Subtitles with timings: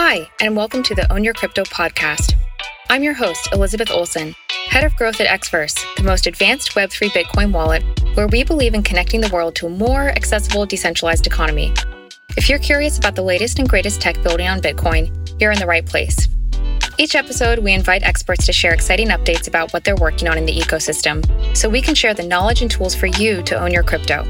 [0.00, 2.34] Hi, and welcome to the Own Your Crypto podcast.
[2.88, 4.32] I'm your host, Elizabeth Olson,
[4.68, 7.82] head of growth at Xverse, the most advanced Web3 Bitcoin wallet,
[8.14, 11.74] where we believe in connecting the world to a more accessible, decentralized economy.
[12.36, 15.66] If you're curious about the latest and greatest tech building on Bitcoin, you're in the
[15.66, 16.28] right place.
[16.96, 20.46] Each episode, we invite experts to share exciting updates about what they're working on in
[20.46, 21.26] the ecosystem
[21.56, 24.24] so we can share the knowledge and tools for you to own your crypto.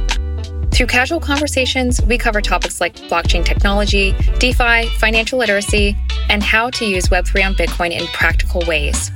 [0.78, 5.96] Through casual conversations, we cover topics like blockchain technology, DeFi, financial literacy,
[6.28, 9.10] and how to use Web3 on Bitcoin in practical ways.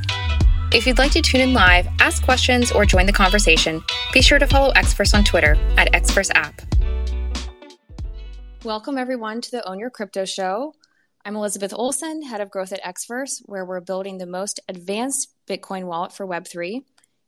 [0.73, 3.81] If you'd like to tune in live, ask questions, or join the conversation,
[4.13, 6.65] be sure to follow Xverse on Twitter at XverseApp.
[8.65, 10.75] Welcome, everyone, to the Own Your Crypto Show.
[11.25, 15.85] I'm Elizabeth Olson, head of growth at Xverse, where we're building the most advanced Bitcoin
[15.85, 16.83] wallet for Web3.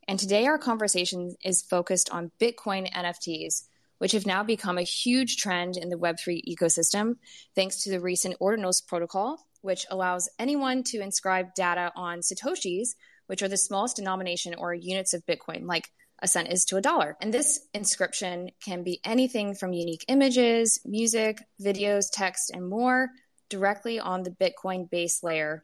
[0.09, 3.67] And today, our conversation is focused on Bitcoin NFTs
[3.97, 7.15] which have now become a huge trend in the Web3 ecosystem,
[7.55, 12.89] thanks to the recent Ordinals protocol, which allows anyone to inscribe data on Satoshis,
[13.27, 15.89] which are the smallest denomination or units of Bitcoin, like
[16.21, 17.17] a cent is to a dollar.
[17.21, 23.09] And this inscription can be anything from unique images, music, videos, text, and more
[23.49, 25.61] directly on the Bitcoin base layer.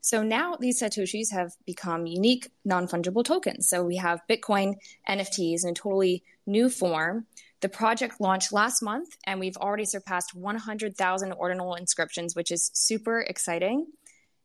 [0.00, 3.68] So now these Satoshis have become unique non fungible tokens.
[3.68, 4.74] So we have Bitcoin
[5.08, 7.26] NFTs in a totally new form
[7.60, 13.20] the project launched last month, and we've already surpassed 100,000 ordinal inscriptions, which is super
[13.20, 13.86] exciting.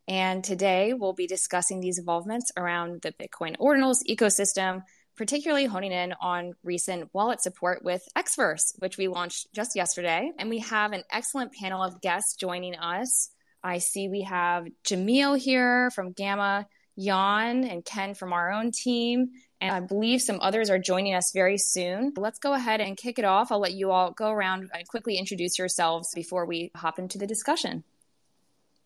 [0.08, 4.84] And today we'll be discussing these involvements around the Bitcoin ordinals ecosystem,
[5.16, 10.32] particularly honing in on recent wallet support with Xverse, which we launched just yesterday.
[10.38, 13.30] And we have an excellent panel of guests joining us.
[13.64, 16.68] I see we have Jamil here from Gamma,
[17.00, 19.30] Jan and Ken from our own team,
[19.66, 22.14] and I believe some others are joining us very soon.
[22.16, 23.52] Let's go ahead and kick it off.
[23.52, 27.28] I'll let you all go around and quickly introduce yourselves before we hop into the
[27.28, 27.84] discussion.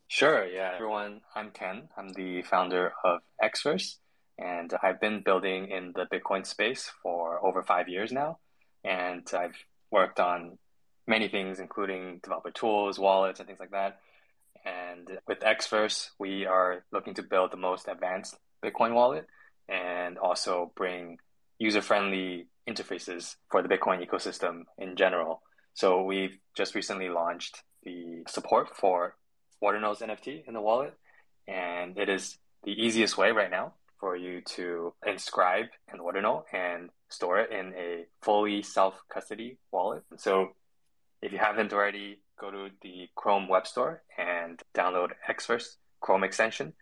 [0.08, 0.72] Sure, yeah.
[0.76, 1.90] Everyone, I'm Ken.
[1.98, 3.98] I'm the founder of Xverse,
[4.38, 8.40] and I've been building in the Bitcoin space for over five years now.
[8.84, 9.56] And I've
[9.92, 10.58] worked on
[11.06, 14.00] many things, including developer tools, wallets, and things like that.
[14.66, 19.28] And with Xverse, we are looking to build the most advanced Bitcoin wallet
[19.70, 21.18] and also bring
[21.60, 25.42] user friendly interfaces for the Bitcoin ecosystem in general.
[25.74, 29.16] So we've just recently launched the support for
[29.64, 30.94] Ordinals NFT in the wallet,
[31.48, 36.90] and it is the easiest way right now for you to inscribe an ordinal and
[37.10, 40.04] store it in a fully self custody wallet.
[40.18, 40.50] So
[41.22, 46.74] if you haven't already, go to the Chrome Web Store and download Xverse Chrome extension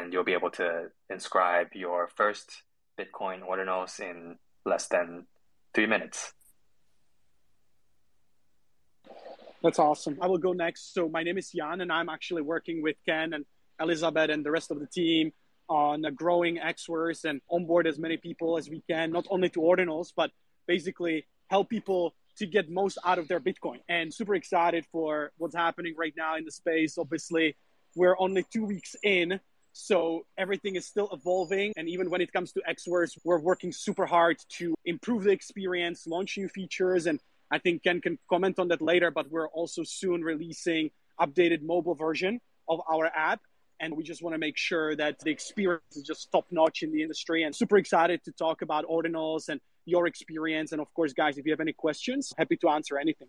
[0.00, 2.62] and you'll be able to inscribe your first
[2.98, 5.26] Bitcoin ordinals in less than
[5.74, 6.32] three minutes.
[9.62, 10.18] That's awesome.
[10.20, 10.94] I will go next.
[10.94, 13.44] So my name is Jan, and I'm actually working with Ken and
[13.78, 15.32] Elizabeth and the rest of the team
[15.68, 20.12] on growing Xverse and onboard as many people as we can, not only to ordinals,
[20.16, 20.30] but
[20.66, 23.80] basically help people to get most out of their Bitcoin.
[23.88, 26.96] And super excited for what's happening right now in the space.
[26.96, 27.56] Obviously,
[27.94, 29.40] we're only two weeks in
[29.72, 31.72] so everything is still evolving.
[31.76, 36.06] And even when it comes to Xverse, we're working super hard to improve the experience,
[36.06, 37.06] launch new features.
[37.06, 37.20] And
[37.50, 41.94] I think Ken can comment on that later, but we're also soon releasing updated mobile
[41.94, 43.40] version of our app.
[43.80, 46.92] And we just want to make sure that the experience is just top notch in
[46.92, 50.72] the industry and super excited to talk about ordinals and your experience.
[50.72, 53.28] And of course, guys, if you have any questions, happy to answer anything.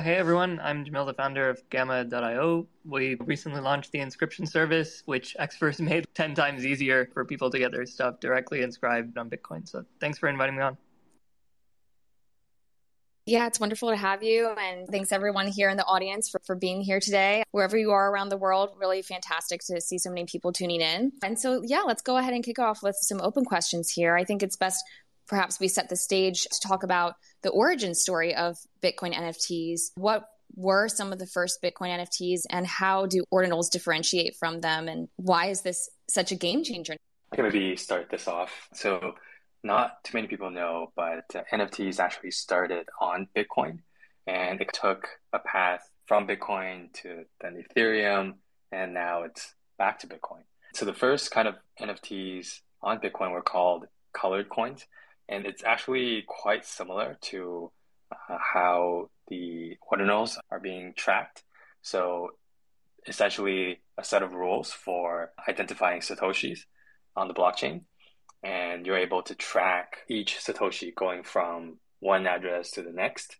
[0.00, 2.66] Hey everyone, I'm Jamil, the founder of Gamma.io.
[2.82, 7.58] We recently launched the inscription service, which Xverse made 10 times easier for people to
[7.58, 9.68] get their stuff directly inscribed on Bitcoin.
[9.68, 10.78] So thanks for inviting me on.
[13.26, 14.54] Yeah, it's wonderful to have you.
[14.58, 17.42] And thanks everyone here in the audience for, for being here today.
[17.50, 21.12] Wherever you are around the world, really fantastic to see so many people tuning in.
[21.22, 24.16] And so, yeah, let's go ahead and kick off with some open questions here.
[24.16, 24.82] I think it's best
[25.28, 29.90] perhaps we set the stage to talk about the origin story of Bitcoin NFTs.
[29.94, 34.88] What were some of the first Bitcoin NFTs and how do ordinals differentiate from them?
[34.88, 36.96] And why is this such a game changer?
[37.32, 38.68] I can maybe start this off.
[38.74, 39.14] So,
[39.64, 43.78] not too many people know, but uh, NFTs actually started on Bitcoin
[44.26, 48.34] and it took a path from Bitcoin to then Ethereum,
[48.70, 50.42] and now it's back to Bitcoin.
[50.74, 54.86] So, the first kind of NFTs on Bitcoin were called colored coins
[55.28, 57.70] and it's actually quite similar to
[58.10, 61.42] uh, how the ordinals are being tracked.
[61.82, 62.30] So
[63.06, 66.60] essentially a set of rules for identifying satoshis
[67.16, 67.82] on the blockchain.
[68.42, 73.36] And you're able to track each satoshi going from one address to the next.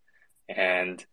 [0.48, 1.04] And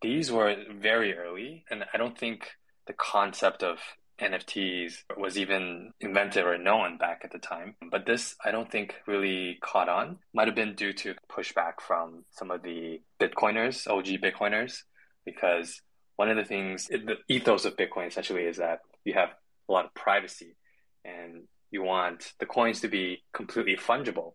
[0.00, 1.64] these were very early.
[1.70, 2.50] And i don't think
[2.86, 3.78] the concept of
[4.20, 7.74] NFTs was even invented or known back at the time.
[7.90, 10.18] But this, I don't think really caught on.
[10.34, 14.78] Might have been due to pushback from some of the Bitcoiners, OG Bitcoiners,
[15.24, 15.80] because
[16.16, 19.30] one of the things, the ethos of Bitcoin essentially is that you have
[19.68, 20.56] a lot of privacy
[21.04, 24.34] and you want the coins to be completely fungible.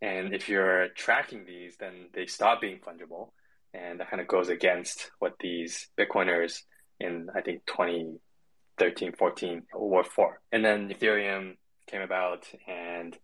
[0.00, 3.30] And if you're tracking these, then they stop being fungible.
[3.74, 6.60] And that kind of goes against what these Bitcoiners
[7.00, 7.62] in, I think,
[8.78, 10.40] 2013, 14 were for.
[10.52, 13.16] And then Ethereum came about and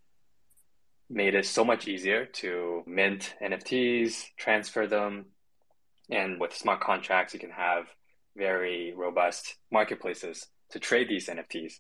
[1.09, 5.27] made it so much easier to mint NFTs, transfer them.
[6.11, 7.87] And with smart contracts, you can have
[8.37, 11.75] very robust marketplaces to trade these NFTs.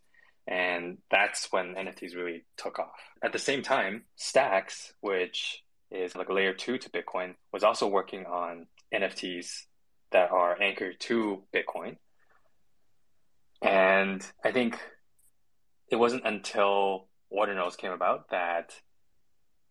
[0.46, 3.00] And that's when NFTs really took off.
[3.22, 8.26] At the same time, Stacks, which is like layer two to Bitcoin, was also working
[8.26, 9.64] on NFTs
[10.12, 11.96] that are anchored to Bitcoin.
[13.64, 14.78] And I think
[15.90, 18.74] it wasn't until Ordinals came about that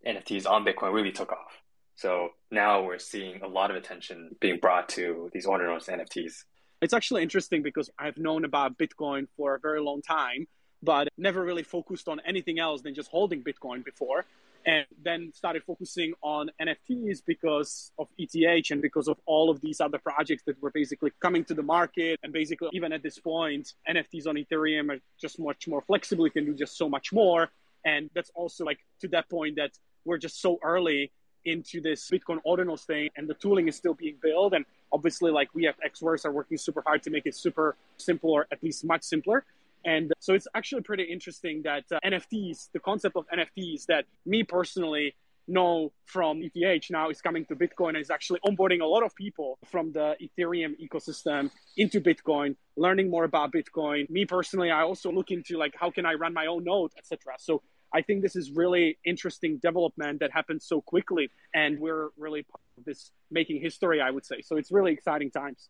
[0.05, 1.61] NFTs on Bitcoin really took off.
[1.95, 6.43] So now we're seeing a lot of attention being brought to these Ordinals NFTs.
[6.81, 10.47] It's actually interesting because I've known about Bitcoin for a very long time
[10.83, 14.25] but never really focused on anything else than just holding Bitcoin before.
[14.65, 19.81] And then started focusing on NFTs because of ETH and because of all of these
[19.81, 22.19] other projects that were basically coming to the market.
[22.23, 26.25] And basically, even at this point, NFTs on Ethereum are just much more flexible.
[26.25, 27.49] You can do just so much more.
[27.85, 29.71] And that's also like to that point that
[30.05, 31.11] we're just so early
[31.45, 34.53] into this Bitcoin ordinals thing and the tooling is still being built.
[34.53, 38.31] And obviously, like we have Xverse are working super hard to make it super simple
[38.31, 39.43] or at least much simpler.
[39.85, 44.43] And so it's actually pretty interesting that uh, NFTs, the concept of NFTs that me
[44.43, 45.15] personally
[45.47, 49.13] know from ETH now is coming to Bitcoin and is actually onboarding a lot of
[49.15, 54.09] people from the Ethereum ecosystem into Bitcoin, learning more about Bitcoin.
[54.09, 57.33] Me personally, I also look into like how can I run my own node, etc.
[57.39, 57.61] So
[57.93, 62.61] I think this is really interesting development that happened so quickly, and we're really part
[62.77, 64.41] of this making history, I would say.
[64.41, 65.69] So it's really exciting times.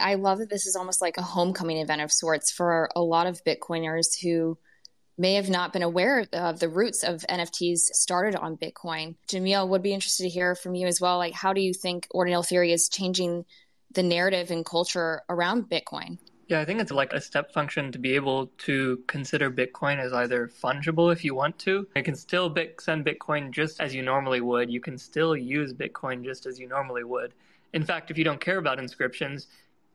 [0.00, 3.26] I love that this is almost like a homecoming event of sorts for a lot
[3.26, 4.58] of Bitcoiners who
[5.16, 9.16] may have not been aware of the roots of NFTs started on Bitcoin.
[9.28, 11.18] Jamil would be interested to hear from you as well.
[11.18, 13.44] Like, how do you think ordinal theory is changing
[13.92, 16.18] the narrative and culture around Bitcoin?
[16.46, 20.12] Yeah, I think it's like a step function to be able to consider Bitcoin as
[20.12, 21.86] either fungible if you want to.
[21.96, 24.70] You can still send Bitcoin just as you normally would.
[24.70, 27.34] You can still use Bitcoin just as you normally would.
[27.74, 29.48] In fact, if you don't care about inscriptions,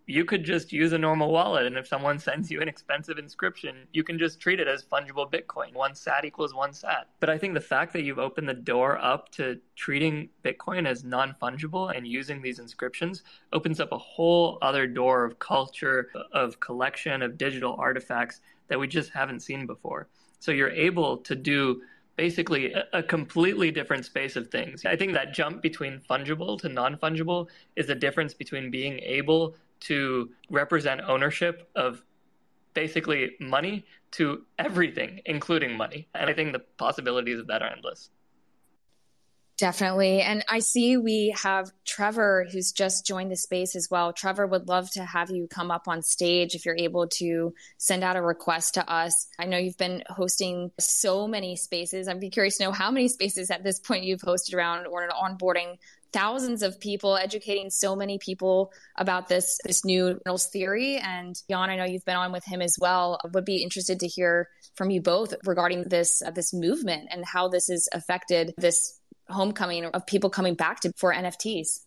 [0.05, 1.65] you could just use a normal wallet.
[1.65, 5.31] And if someone sends you an expensive inscription, you can just treat it as fungible
[5.31, 5.73] Bitcoin.
[5.73, 7.07] One sat equals one sat.
[7.19, 11.03] But I think the fact that you've opened the door up to treating Bitcoin as
[11.03, 13.23] non fungible and using these inscriptions
[13.53, 18.87] opens up a whole other door of culture, of collection, of digital artifacts that we
[18.87, 20.07] just haven't seen before.
[20.39, 21.81] So you're able to do
[22.15, 24.85] basically a, completely different space of things.
[24.85, 29.55] I think that jump between fungible to non fungible is the difference between being able
[29.87, 32.03] to represent ownership of
[32.73, 36.07] basically money to everything, including money.
[36.13, 38.09] And I think the possibilities of that are endless.
[39.57, 40.21] Definitely.
[40.21, 44.11] And I see we have Trevor who's just joined the space as well.
[44.11, 48.03] Trevor would love to have you come up on stage if you're able to send
[48.03, 49.27] out a request to us.
[49.37, 52.07] I know you've been hosting so many spaces.
[52.07, 55.03] I'd be curious to know how many spaces at this point you've hosted around or
[55.03, 55.77] an onboarding
[56.13, 60.19] thousands of people, educating so many people about this this new
[60.51, 60.97] theory.
[60.97, 63.19] And Jan, I know you've been on with him as well.
[63.33, 67.47] Would be interested to hear from you both regarding this uh, this movement and how
[67.47, 71.81] this has affected this homecoming of people coming back to for NFTs.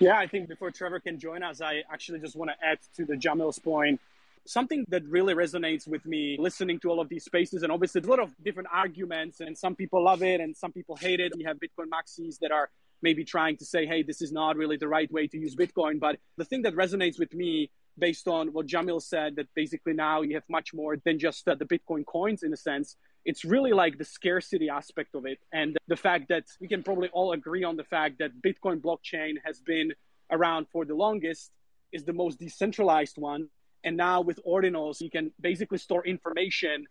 [0.00, 3.04] Yeah, I think before Trevor can join us, I actually just want to add to
[3.04, 4.00] the Jamil's point
[4.48, 8.06] something that really resonates with me listening to all of these spaces and obviously a
[8.06, 11.32] lot of different arguments and some people love it and some people hate it.
[11.36, 12.70] You have bitcoin maxis that are
[13.02, 16.00] maybe trying to say hey this is not really the right way to use bitcoin.
[16.00, 20.22] But the thing that resonates with me based on what jamil said that basically now
[20.22, 23.72] you have much more than just uh, the bitcoin coins in a sense it's really
[23.72, 27.64] like the scarcity aspect of it and the fact that we can probably all agree
[27.64, 29.92] on the fact that bitcoin blockchain has been
[30.30, 31.50] around for the longest
[31.92, 33.48] is the most decentralized one
[33.84, 36.86] and now with ordinals, you can basically store information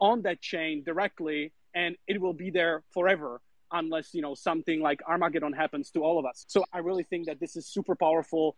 [0.00, 3.40] on that chain directly and it will be there forever
[3.72, 6.44] unless, you know, something like Armageddon happens to all of us.
[6.48, 8.56] So I really think that this is super powerful.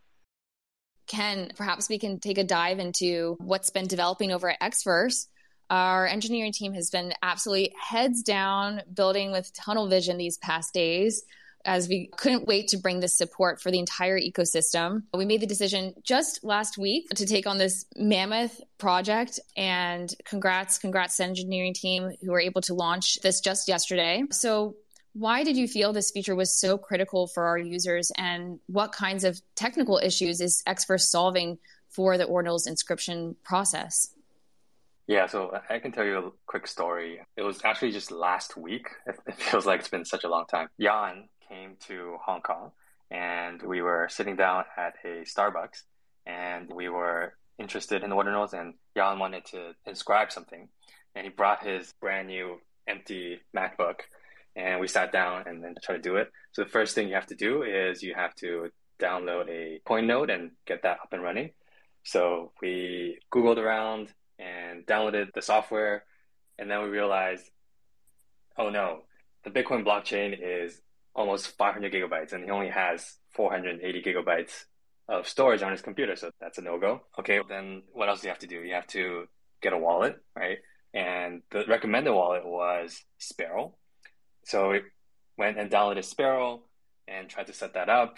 [1.06, 5.26] Ken, perhaps we can take a dive into what's been developing over at Xverse.
[5.70, 11.24] Our engineering team has been absolutely heads down building with tunnel vision these past days.
[11.64, 15.02] As we couldn't wait to bring this support for the entire ecosystem.
[15.14, 20.78] We made the decision just last week to take on this mammoth project and congrats,
[20.78, 24.22] congrats to engineering team who were able to launch this just yesterday.
[24.30, 24.76] So
[25.12, 29.24] why did you feel this feature was so critical for our users and what kinds
[29.24, 34.14] of technical issues is Xverse solving for the Ordinals inscription process?
[35.08, 37.20] Yeah, so I can tell you a quick story.
[37.36, 38.88] It was actually just last week.
[39.26, 40.68] It feels like it's been such a long time.
[40.78, 42.72] Jan came to Hong Kong
[43.10, 45.82] and we were sitting down at a Starbucks
[46.26, 50.68] and we were interested in the ordinals and Jan wanted to inscribe something
[51.14, 54.00] and he brought his brand new empty MacBook
[54.56, 56.30] and we sat down and then tried to do it.
[56.52, 60.06] So the first thing you have to do is you have to download a coin
[60.06, 61.50] node and get that up and running.
[62.02, 66.04] So we Googled around and downloaded the software.
[66.58, 67.44] And then we realized,
[68.56, 69.02] oh no,
[69.44, 70.80] the Bitcoin blockchain is
[71.18, 74.64] almost 500 gigabytes and he only has 480 gigabytes
[75.08, 76.14] of storage on his computer.
[76.16, 77.02] So that's a no go.
[77.18, 78.62] Okay, then what else do you have to do?
[78.62, 79.26] You have to
[79.60, 80.58] get a wallet, right?
[80.94, 83.74] And the recommended wallet was Sparrow.
[84.44, 84.82] So we
[85.36, 86.62] went and downloaded Sparrow
[87.08, 88.16] and tried to set that up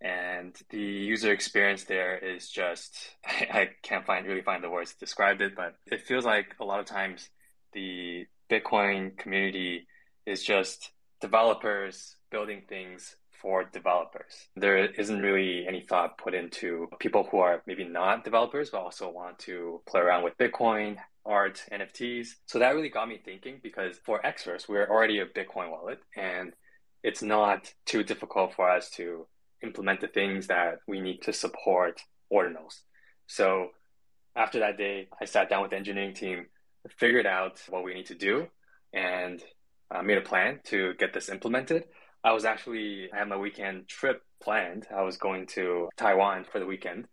[0.00, 4.98] and the user experience there is just I can't find really find the words to
[4.98, 7.28] describe it, but it feels like a lot of times
[7.72, 9.86] the Bitcoin community
[10.26, 14.48] is just developers building things for developers.
[14.56, 19.10] There isn't really any thought put into people who are maybe not developers, but also
[19.10, 22.28] want to play around with Bitcoin, art, NFTs.
[22.46, 26.52] So that really got me thinking because for Xverse, we're already a Bitcoin wallet and
[27.02, 29.26] it's not too difficult for us to
[29.62, 32.00] implement the things that we need to support
[32.32, 32.80] ordinals.
[33.26, 33.68] So
[34.36, 36.46] after that day, I sat down with the engineering team,
[36.98, 38.48] figured out what we need to do,
[38.92, 39.42] and
[39.90, 41.84] uh, made a plan to get this implemented.
[42.22, 44.86] I was actually, I had my weekend trip planned.
[44.94, 47.06] I was going to Taiwan for the weekend.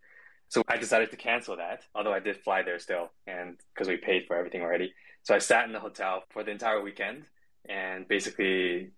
[0.48, 3.98] So I decided to cancel that, although I did fly there still, and because we
[3.98, 4.94] paid for everything already.
[5.22, 7.24] So I sat in the hotel for the entire weekend
[7.68, 8.92] and basically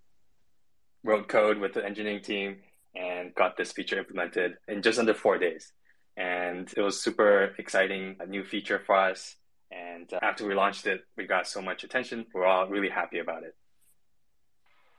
[1.03, 2.59] wrote code with the engineering team
[2.95, 5.73] and got this feature implemented in just under four days.
[6.17, 9.37] And it was super exciting, a new feature for us.
[9.73, 12.27] And uh, after we launched it, we got so much attention.
[12.35, 13.55] We're all really happy about it.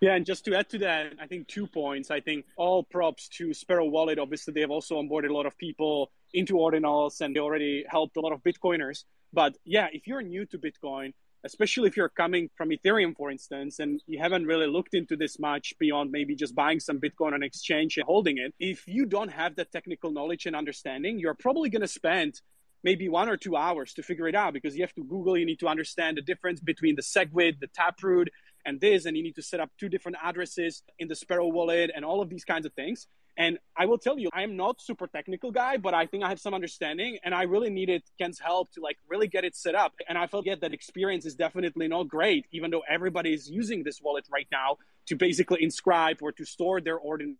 [0.01, 2.09] Yeah, and just to add to that, I think two points.
[2.09, 4.17] I think all props to Sparrow Wallet.
[4.17, 8.17] Obviously, they have also onboarded a lot of people into Ordinals and they already helped
[8.17, 9.03] a lot of Bitcoiners.
[9.31, 13.77] But yeah, if you're new to Bitcoin, especially if you're coming from Ethereum, for instance,
[13.77, 17.43] and you haven't really looked into this much beyond maybe just buying some Bitcoin on
[17.43, 18.55] exchange and holding it.
[18.59, 22.41] If you don't have that technical knowledge and understanding, you're probably going to spend
[22.83, 25.45] maybe one or two hours to figure it out because you have to Google, you
[25.45, 28.29] need to understand the difference between the SegWit, the Taproot,
[28.65, 31.91] and this, and you need to set up two different addresses in the Sparrow wallet
[31.95, 33.07] and all of these kinds of things.
[33.37, 36.39] And I will tell you, I'm not super technical guy, but I think I have
[36.39, 39.93] some understanding and I really needed Ken's help to like really get it set up.
[40.07, 43.83] And I felt yeah, that experience is definitely not great, even though everybody is using
[43.83, 44.77] this wallet right now
[45.07, 47.37] to basically inscribe or to store their ordinals,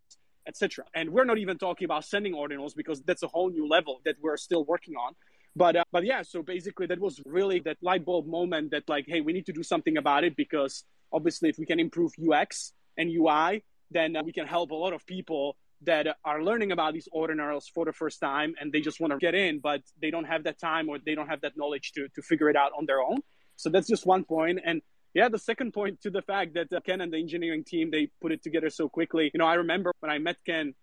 [0.47, 0.85] etc.
[0.95, 4.15] And we're not even talking about sending ordinals because that's a whole new level that
[4.21, 5.13] we're still working on.
[5.55, 9.05] But uh, but yeah, so basically that was really that light bulb moment that like,
[9.07, 12.73] hey, we need to do something about it because obviously if we can improve UX
[12.97, 16.93] and UI, then uh, we can help a lot of people that are learning about
[16.93, 20.11] these ordinals for the first time and they just want to get in, but they
[20.11, 22.71] don't have that time or they don't have that knowledge to, to figure it out
[22.77, 23.17] on their own.
[23.55, 24.59] So that's just one point.
[24.63, 24.81] And
[25.13, 28.09] yeah, the second point to the fact that uh, Ken and the engineering team, they
[28.21, 29.29] put it together so quickly.
[29.33, 30.73] You know, I remember when I met Ken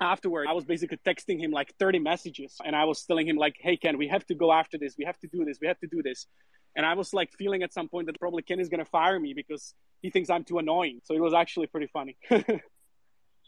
[0.00, 3.56] afterward, I was basically texting him like 30 messages and I was telling him like,
[3.58, 4.94] hey, Ken, we have to go after this.
[4.98, 5.58] We have to do this.
[5.60, 6.26] We have to do this.
[6.76, 9.18] And I was like feeling at some point that probably Ken is going to fire
[9.18, 11.00] me because he thinks I'm too annoying.
[11.04, 12.16] So it was actually pretty funny.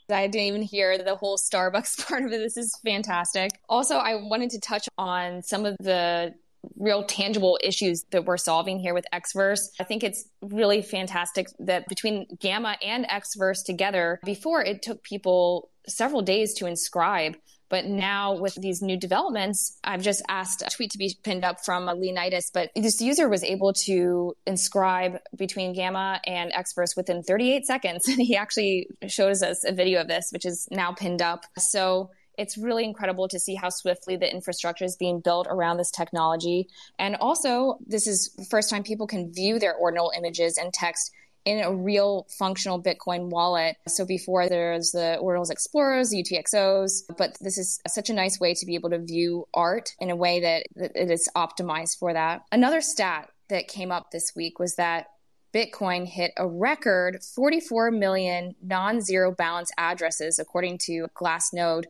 [0.09, 2.38] I didn't even hear the whole Starbucks part of it.
[2.38, 3.50] This is fantastic.
[3.69, 6.35] Also, I wanted to touch on some of the
[6.76, 9.61] real tangible issues that we're solving here with Xverse.
[9.79, 15.71] I think it's really fantastic that between Gamma and Xverse together, before it took people
[15.88, 17.37] several days to inscribe.
[17.69, 21.64] But now with these new developments, I've just asked a tweet to be pinned up
[21.64, 27.25] from a Leonidas, but this user was able to inscribe between Gamma and Xverse within
[27.25, 28.07] 38 seconds.
[28.07, 31.45] And he actually shows us a video of this, which is now pinned up.
[31.59, 35.90] So it's really incredible to see how swiftly the infrastructure is being built around this
[35.90, 36.69] technology.
[36.99, 41.11] And also, this is the first time people can view their ordinal images and text
[41.47, 43.76] in a real functional Bitcoin wallet.
[43.87, 48.53] So before there's the Ordinals Explorers, the UTXOs, but this is such a nice way
[48.53, 52.12] to be able to view art in a way that, that it is optimized for
[52.12, 52.43] that.
[52.50, 55.07] Another stat that came up this week was that
[55.55, 61.85] Bitcoin hit a record 44 million non zero balance addresses, according to Glassnode.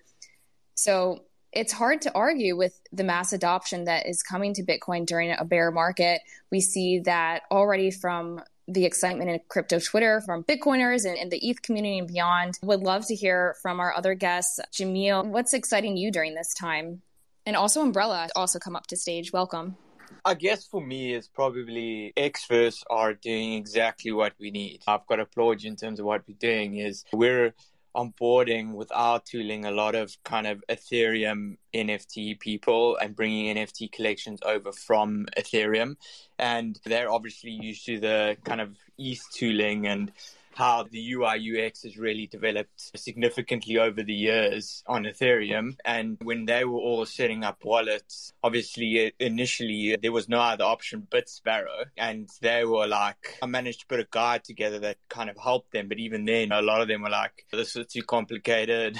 [0.74, 5.30] So it's hard to argue with the mass adoption that is coming to Bitcoin during
[5.30, 6.20] a bear market.
[6.52, 11.38] We see that already from the excitement in crypto Twitter from Bitcoiners and, and, the
[11.38, 12.58] ETH community and beyond.
[12.62, 14.58] Would love to hear from our other guests.
[14.72, 17.02] Jamil, what's exciting you during this time?
[17.44, 19.32] And also Umbrella also come up to stage.
[19.32, 19.76] Welcome.
[20.24, 24.82] I guess for me, it's probably Xverse are doing exactly what we need.
[24.86, 26.78] I've got to applaud you in terms of what we're doing.
[26.78, 27.54] Is we're
[27.96, 33.90] onboarding with our tooling a lot of kind of Ethereum NFT people and bringing NFT
[33.90, 35.96] collections over from Ethereum.
[36.38, 40.12] And they're obviously used to the kind of ETH tooling and
[40.56, 45.76] how the UI UX has really developed significantly over the years on Ethereum.
[45.84, 50.40] And when they were all setting up wallets, obviously uh, initially uh, there was no
[50.40, 51.84] other option but Sparrow.
[51.96, 55.72] And they were like, I managed to put a guide together that kind of helped
[55.72, 55.88] them.
[55.88, 58.98] But even then, a lot of them were like, this is too complicated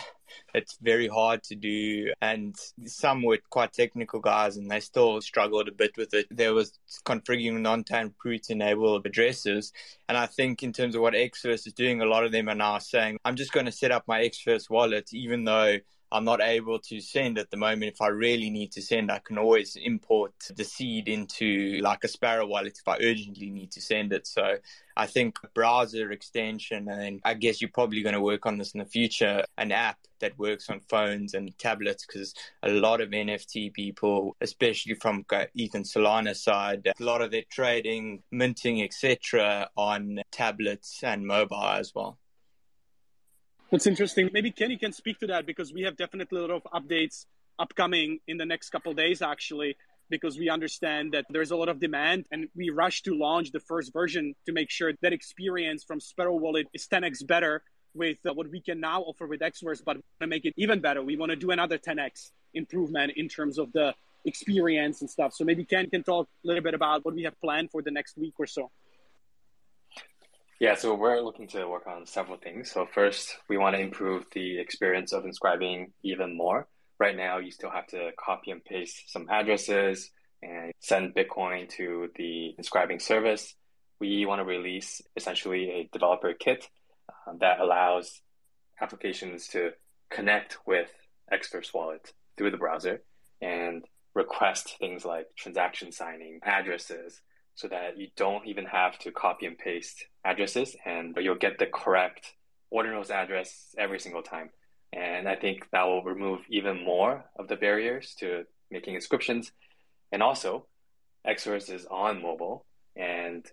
[0.54, 2.12] it's very hard to do.
[2.20, 2.54] And
[2.84, 6.26] some were quite technical guys and they still struggled a bit with it.
[6.30, 9.72] There was configuring non-taproot enable addresses.
[10.08, 12.54] And I think in terms of what Xverse is doing, a lot of them are
[12.54, 15.78] now saying, I'm just going to set up my Xverse wallet, even though
[16.12, 17.92] I'm not able to send at the moment.
[17.92, 22.08] If I really need to send, I can always import the seed into like a
[22.08, 24.26] Sparrow wallet if I urgently need to send it.
[24.26, 24.56] So
[24.96, 28.78] I think browser extension, and I guess you're probably going to work on this in
[28.78, 33.74] the future, an app that works on phones and tablets, because a lot of NFT
[33.74, 40.20] people, especially from ETH and Solana side, a lot of their trading, minting, etc., on
[40.30, 42.18] tablets and mobile as well.
[43.70, 44.30] That's interesting.
[44.32, 47.26] Maybe Kenny can speak to that because we have definitely a lot of updates
[47.58, 49.76] upcoming in the next couple days, actually,
[50.08, 53.58] because we understand that there's a lot of demand and we rush to launch the
[53.58, 58.32] first version to make sure that experience from Sparrow Wallet is 10x better with uh,
[58.34, 61.02] what we can now offer with Xverse, but to make it even better.
[61.02, 63.94] We want to do another 10x improvement in terms of the
[64.24, 65.32] experience and stuff.
[65.32, 67.90] So maybe Ken can talk a little bit about what we have planned for the
[67.90, 68.70] next week or so.
[70.58, 72.70] Yeah, so we're looking to work on several things.
[72.72, 76.66] So first, we want to improve the experience of inscribing even more.
[76.98, 80.10] Right now, you still have to copy and paste some addresses
[80.42, 83.54] and send Bitcoin to the inscribing service.
[84.00, 86.66] We want to release essentially a developer kit
[87.10, 88.22] uh, that allows
[88.80, 89.72] applications to
[90.10, 90.88] connect with
[91.30, 93.02] Xverse Wallet through the browser
[93.42, 97.20] and request things like transaction signing, addresses,
[97.56, 101.66] so that you don't even have to copy and paste addresses and you'll get the
[101.66, 102.34] correct
[102.72, 104.50] ordinals address every single time.
[104.92, 109.52] And I think that will remove even more of the barriers to making inscriptions.
[110.12, 110.66] And also,
[111.26, 113.44] Xverse is on mobile and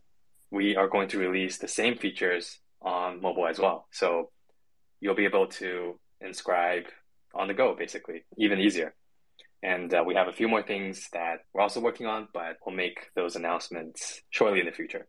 [0.52, 3.88] we are going to release the same features on mobile as well.
[3.92, 4.32] So
[5.00, 6.84] you'll be able to inscribe
[7.34, 8.94] on the go, basically, even easier.
[9.64, 12.76] And uh, we have a few more things that we're also working on, but we'll
[12.76, 15.08] make those announcements shortly in the future.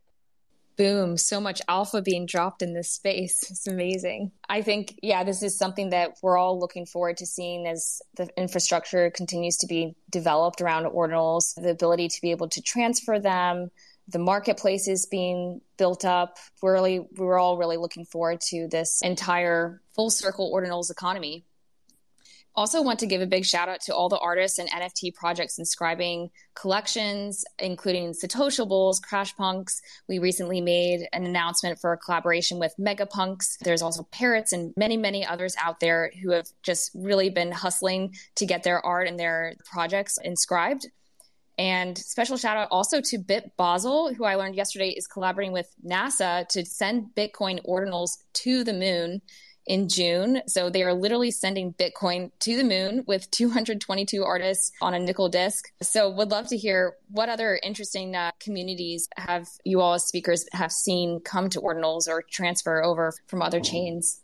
[0.76, 3.44] Boom, so much alpha being dropped in this space.
[3.50, 4.30] It's amazing.
[4.48, 8.28] I think, yeah, this is something that we're all looking forward to seeing as the
[8.36, 13.70] infrastructure continues to be developed around ordinals, the ability to be able to transfer them,
[14.06, 16.38] the marketplaces being built up.
[16.62, 21.44] We're really, we're all really looking forward to this entire full circle ordinals economy
[22.56, 25.58] also, want to give a big shout out to all the artists and NFT projects
[25.58, 29.82] inscribing collections, including Satoshibles, Crash Punks.
[30.08, 33.58] We recently made an announcement for a collaboration with Megapunks.
[33.60, 38.14] There's also Parrots and many, many others out there who have just really been hustling
[38.36, 40.86] to get their art and their projects inscribed.
[41.58, 45.72] And special shout out also to Bit Basel, who I learned yesterday is collaborating with
[45.84, 49.22] NASA to send Bitcoin ordinals to the moon
[49.66, 50.42] in June.
[50.46, 55.28] So they are literally sending Bitcoin to the moon with 222 artists on a nickel
[55.28, 55.72] disc.
[55.82, 60.46] So would love to hear what other interesting uh, communities have you all as speakers
[60.52, 64.20] have seen come to ordinals or transfer over from other chains.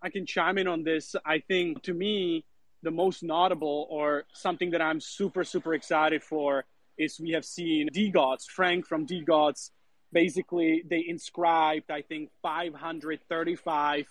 [0.00, 1.16] I can chime in on this.
[1.24, 2.44] I think to me,
[2.82, 6.64] the most notable or something that I'm super, super excited for
[6.96, 9.70] is we have seen DeGods, Frank from DeGods
[10.12, 14.06] basically they inscribed i think 535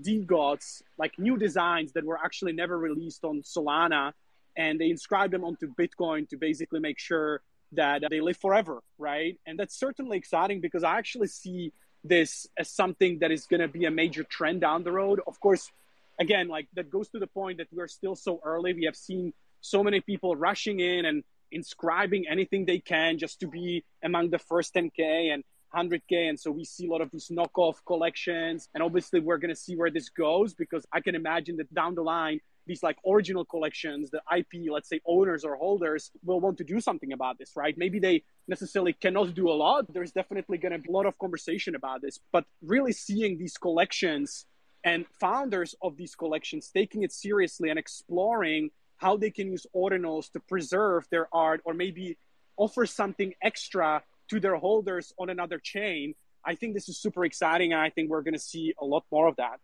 [0.00, 4.12] DeGods like new designs that were actually never released on solana
[4.56, 9.38] and they inscribed them onto bitcoin to basically make sure that they live forever right?
[9.46, 11.72] And that's certainly exciting because i actually see
[12.04, 15.20] this as something that is going to be a major trend down the road.
[15.26, 15.70] Of course
[16.18, 18.72] again like that goes to the point that we're still so early.
[18.74, 23.46] We have seen so many people rushing in and inscribing anything they can just to
[23.46, 26.28] be among the first 10K and 100K.
[26.28, 28.68] And so we see a lot of these knockoff collections.
[28.74, 31.94] And obviously, we're going to see where this goes because I can imagine that down
[31.94, 36.58] the line, these like original collections, the IP, let's say owners or holders will want
[36.58, 37.76] to do something about this, right?
[37.76, 39.92] Maybe they necessarily cannot do a lot.
[39.92, 43.56] There's definitely going to be a lot of conversation about this, but really seeing these
[43.56, 44.46] collections
[44.84, 50.30] and founders of these collections taking it seriously and exploring how they can use ordinals
[50.32, 52.18] to preserve their art or maybe
[52.56, 56.14] offer something extra to their holders on another chain.
[56.44, 59.04] I think this is super exciting, and I think we're going to see a lot
[59.10, 59.58] more of that.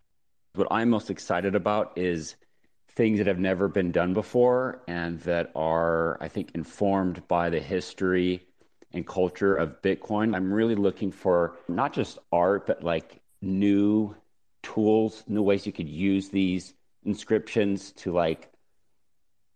[0.55, 2.35] What I'm most excited about is
[2.95, 7.59] things that have never been done before and that are, I think, informed by the
[7.59, 8.41] history
[8.91, 10.35] and culture of Bitcoin.
[10.35, 14.15] I'm really looking for not just art, but like new
[14.63, 16.73] tools, new ways you could use these
[17.05, 18.51] inscriptions to like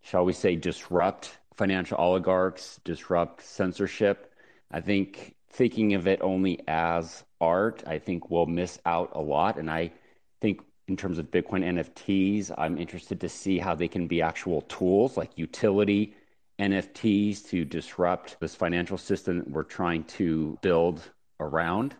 [0.01, 4.33] shall we say, disrupt financial oligarchs, disrupt censorship.
[4.71, 9.57] I think thinking of it only as art, I think we'll miss out a lot.
[9.57, 9.91] And I
[10.39, 14.61] think in terms of Bitcoin NFTs, I'm interested to see how they can be actual
[14.61, 16.15] tools like utility
[16.59, 21.01] NFTs to disrupt this financial system that we're trying to build
[21.39, 21.95] around.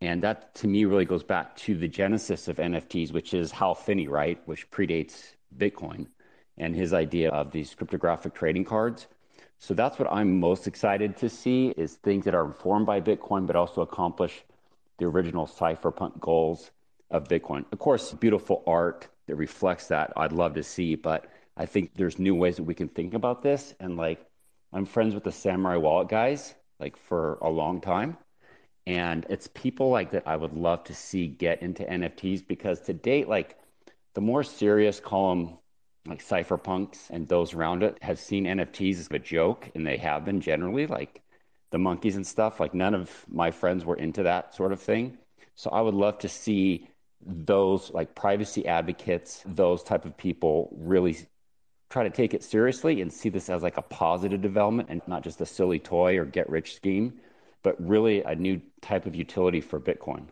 [0.00, 3.74] And that to me really goes back to the genesis of NFTs, which is Hal
[3.74, 4.40] Finney, right?
[4.46, 6.06] Which predates Bitcoin
[6.58, 9.06] and his idea of these cryptographic trading cards.
[9.58, 13.46] So that's what I'm most excited to see is things that are informed by Bitcoin,
[13.46, 14.44] but also accomplish
[14.98, 16.70] the original cypherpunk goals
[17.10, 17.64] of Bitcoin.
[17.72, 22.18] Of course, beautiful art that reflects that I'd love to see, but I think there's
[22.18, 23.74] new ways that we can think about this.
[23.80, 24.24] And like,
[24.72, 28.16] I'm friends with the Samurai Wallet guys, like for a long time.
[28.86, 32.92] And it's people like that I would love to see get into NFTs because to
[32.92, 33.58] date, like
[34.14, 35.58] the more serious column
[36.06, 40.24] like cypherpunks and those around it have seen NFTs as a joke, and they have
[40.24, 41.22] been generally like
[41.70, 42.60] the monkeys and stuff.
[42.60, 45.18] Like none of my friends were into that sort of thing.
[45.54, 46.88] So I would love to see
[47.24, 51.16] those like privacy advocates, those type of people really
[51.90, 55.22] try to take it seriously and see this as like a positive development and not
[55.22, 57.20] just a silly toy or get rich scheme,
[57.62, 60.26] but really a new type of utility for Bitcoin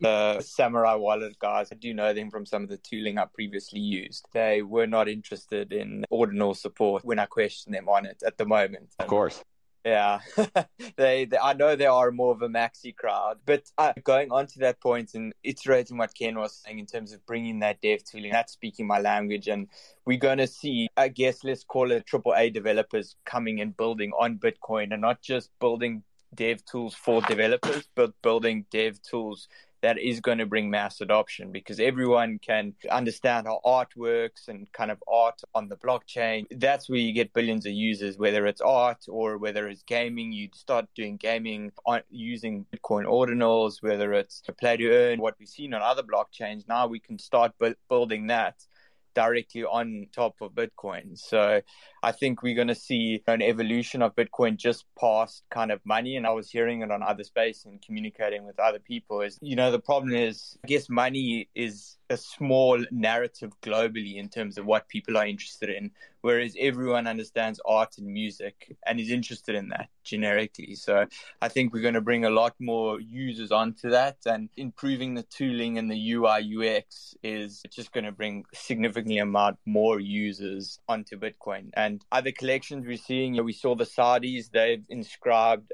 [0.00, 3.80] the Samurai Wallet guys, I do know them from some of the tooling I previously
[3.80, 4.26] used.
[4.32, 8.46] They were not interested in ordinal support when I questioned them on it at the
[8.46, 8.94] moment.
[8.98, 9.42] Of course.
[9.84, 10.20] Yeah,
[10.96, 14.46] they, they, I know they are more of a maxi crowd, but uh, going on
[14.48, 18.04] to that point and iterating what Ken was saying in terms of bringing that dev
[18.04, 19.68] tooling, that's speaking my language, and
[20.04, 24.38] we're going to see, I guess, let's call it AAA developers coming and building on
[24.38, 26.02] Bitcoin, and not just building
[26.34, 29.48] dev tools for developers, but building dev tools
[29.82, 34.70] that is going to bring mass adoption because everyone can understand how art works and
[34.72, 36.46] kind of art on the blockchain.
[36.50, 40.32] That's where you get billions of users, whether it's art or whether it's gaming.
[40.32, 41.72] You start doing gaming
[42.10, 46.66] using Bitcoin ordinals, whether it's a play to earn, what we've seen on other blockchains.
[46.68, 48.56] Now we can start bu- building that
[49.18, 51.18] directly on top of Bitcoin.
[51.18, 51.60] So
[52.04, 56.16] I think we're going to see an evolution of Bitcoin just past kind of money.
[56.16, 59.56] And I was hearing it on other space and communicating with other people is, you
[59.56, 64.66] know, the problem is, I guess money is a small narrative globally in terms of
[64.66, 65.90] what people are interested in,
[66.20, 70.74] whereas everyone understands art and music and is interested in that generically.
[70.74, 71.06] So
[71.42, 75.22] I think we're going to bring a lot more users onto that, and improving the
[75.24, 81.18] tooling and the UI UX is just going to bring significantly amount more users onto
[81.18, 81.70] Bitcoin.
[81.74, 85.72] And other collections we're seeing, we saw the Saudis; they've inscribed.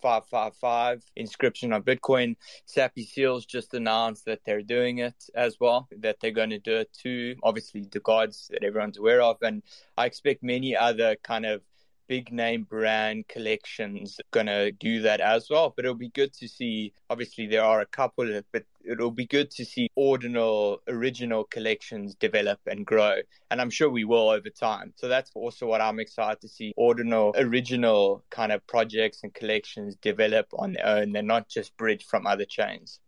[0.00, 2.36] 555 inscription on Bitcoin.
[2.66, 6.76] Sappy Seals just announced that they're doing it as well, that they're going to do
[6.76, 7.36] it too.
[7.42, 9.36] Obviously, DeGods that everyone's aware of.
[9.42, 9.62] And
[9.96, 11.62] I expect many other kind of
[12.10, 15.72] big name brand collections going to do that as well.
[15.74, 16.92] But it'll be good to see.
[17.08, 22.58] Obviously, there are a couple, but it'll be good to see ordinal, original collections develop
[22.66, 23.18] and grow.
[23.52, 24.92] And I'm sure we will over time.
[24.96, 29.94] So that's also what I'm excited to see ordinal, original kind of projects and collections
[29.94, 31.12] develop on their own.
[31.12, 32.98] They're not just bridged from other chains.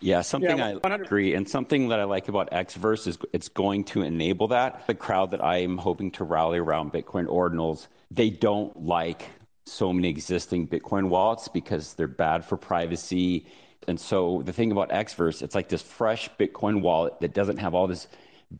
[0.00, 3.84] Yeah, something yeah, I agree, and something that I like about Xverse is it's going
[3.84, 4.86] to enable that.
[4.86, 9.28] The crowd that I am hoping to rally around Bitcoin ordinals, they don't like
[9.66, 13.46] so many existing Bitcoin wallets because they're bad for privacy.
[13.88, 17.74] And so the thing about Xverse, it's like this fresh Bitcoin wallet that doesn't have
[17.74, 18.06] all this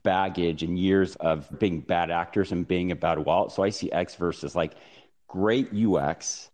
[0.03, 3.53] baggage and years of being bad actors and being a bad wallet.
[3.53, 4.73] So I see Xverse as like
[5.29, 6.51] great UX,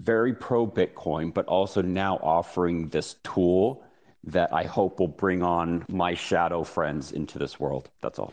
[0.00, 3.84] very pro Bitcoin, but also now offering this tool
[4.30, 7.88] that I hope will bring on my shadow friends into this world.
[8.00, 8.32] That's all.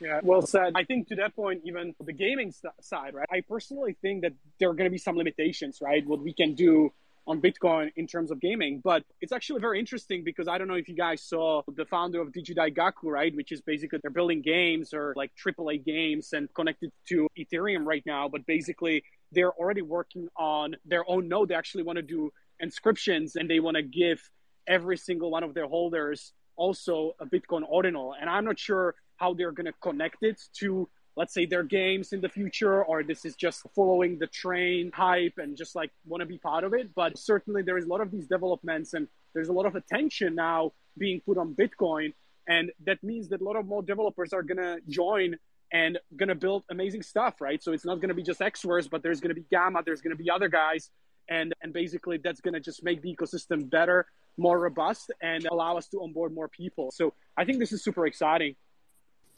[0.00, 0.72] Yeah, well said.
[0.74, 3.28] I think to that point, even the gaming side, right?
[3.30, 6.06] I personally think that there are going to be some limitations, right?
[6.06, 6.90] What we can do
[7.26, 8.80] on Bitcoin in terms of gaming.
[8.82, 12.20] But it's actually very interesting because I don't know if you guys saw the founder
[12.20, 13.34] of Digidaigaku, right?
[13.36, 18.02] Which is basically they're building games or like AAA games and connected to Ethereum right
[18.06, 18.28] now.
[18.28, 21.50] But basically, they're already working on their own node.
[21.50, 24.28] They actually want to do inscriptions and they want to give
[24.70, 28.14] every single one of their holders also a Bitcoin ordinal.
[28.18, 32.12] And I'm not sure how they're going to connect it to let's say their games
[32.12, 36.20] in the future or this is just following the train hype and just like want
[36.20, 36.94] to be part of it.
[36.94, 40.34] But certainly there is a lot of these developments and there's a lot of attention
[40.34, 42.14] now being put on bitcoin.
[42.48, 45.36] And that means that a lot of more developers are going to join
[45.72, 47.62] and going to build amazing stuff right?
[47.62, 50.00] So it's not going to be just xverse but there's going to be gamma there's
[50.00, 50.90] going to be other guys.
[51.28, 54.06] And and basically that's going to just make the ecosystem better
[54.40, 58.06] more robust and allow us to onboard more people so i think this is super
[58.06, 58.54] exciting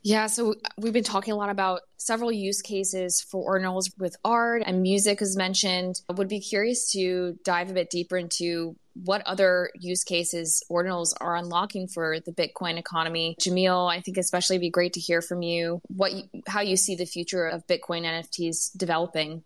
[0.04, 4.64] yeah, so we've been talking a lot about several use cases for ordinals with art
[4.66, 6.00] and music, as mentioned.
[6.10, 11.14] I would be curious to dive a bit deeper into what other use cases ordinals
[11.20, 13.36] are unlocking for the Bitcoin economy.
[13.40, 16.96] Jamil, I think especially be great to hear from you what you, how you see
[16.96, 19.44] the future of Bitcoin NFTs developing.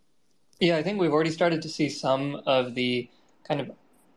[0.58, 3.10] Yeah, I think we've already started to see some of the
[3.46, 3.70] kind of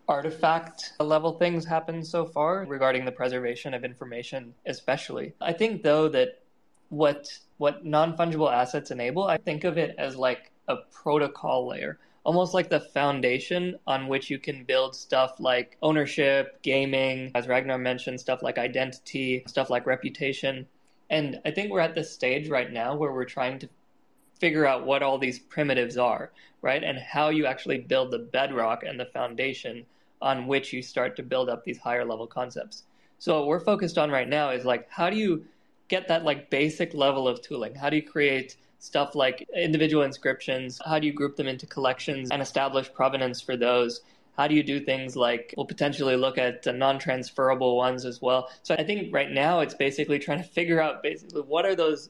[0.10, 5.34] artifact level things happen so far regarding the preservation of information, especially.
[5.40, 6.42] I think though that
[6.90, 12.56] what what non-fungible assets enable, I think of it as like a protocol layer, almost
[12.56, 18.20] like the foundation on which you can build stuff like ownership, gaming, as Ragnar mentioned,
[18.20, 20.66] stuff like identity, stuff like reputation.
[21.12, 23.70] And I think we're at this stage right now where we're trying to
[24.40, 26.32] figure out what all these primitives are,
[26.64, 26.84] right?
[26.84, 29.86] And how you actually build the bedrock and the foundation
[30.22, 32.84] on which you start to build up these higher level concepts.
[33.20, 35.46] So what we're focused on right now is like how do you
[35.88, 37.76] get that like basic level of tooling?
[37.76, 40.80] How do you create stuff like individual inscriptions?
[40.86, 44.02] How do you group them into collections and establish provenance for those?
[44.38, 48.50] How do you do things like we'll potentially look at non-transferable ones as well?
[48.64, 52.10] So I think right now it's basically trying to figure out basically what are those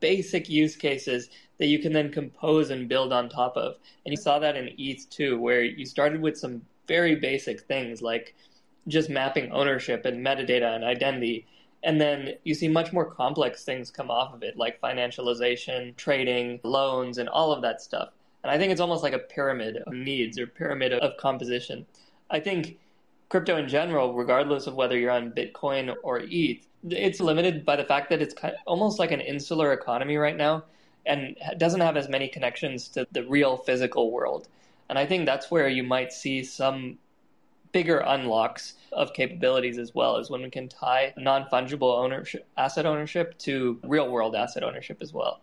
[0.00, 3.76] basic use cases that you can then compose and build on top of.
[4.04, 8.02] And you saw that in ETH too, where you started with some very basic things
[8.02, 8.34] like
[8.88, 11.46] just mapping ownership and metadata and identity.
[11.82, 16.60] And then you see much more complex things come off of it, like financialization, trading,
[16.62, 18.10] loans, and all of that stuff.
[18.42, 21.86] And I think it's almost like a pyramid of needs or pyramid of composition.
[22.30, 22.78] I think
[23.28, 27.84] crypto in general, regardless of whether you're on Bitcoin or ETH, it's limited by the
[27.84, 30.64] fact that it's kind of almost like an insular economy right now
[31.06, 34.48] and doesn't have as many connections to the real physical world.
[34.88, 36.98] And I think that's where you might see some
[37.72, 43.36] bigger unlocks of capabilities as well as when we can tie non-fungible ownership asset ownership
[43.38, 45.40] to real world asset ownership as well.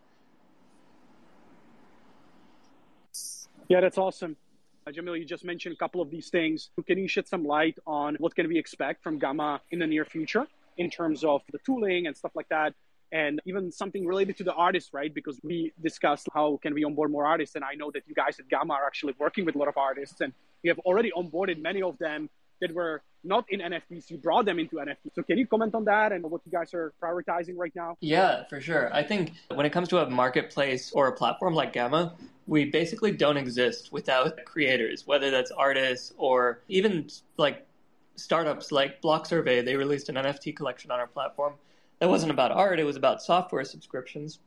[3.68, 4.38] Yeah, that's awesome.
[4.88, 6.70] Uh, Jamil, you just mentioned a couple of these things.
[6.88, 10.06] Can you shed some light on what can we expect from Gamma in the near
[10.06, 12.74] future in terms of the tooling and stuff like that?
[13.12, 15.14] And even something related to the artists, right?
[15.14, 18.40] Because we discussed how can we onboard more artists, and I know that you guys
[18.40, 21.62] at Gamma are actually working with a lot of artists, and you have already onboarded
[21.62, 22.30] many of them
[22.62, 24.10] that were not in NFTs.
[24.10, 25.14] You brought them into NFTs.
[25.16, 27.98] So can you comment on that and what you guys are prioritizing right now?
[28.00, 28.94] Yeah, for sure.
[28.94, 32.16] I think when it comes to a marketplace or a platform like Gamma,
[32.48, 37.66] we basically don't exist without creators, whether that's artists or even like
[38.16, 39.62] startups like Block Survey.
[39.62, 41.54] They released an NFT collection on our platform
[42.02, 44.40] that wasn't about art, it was about software subscriptions.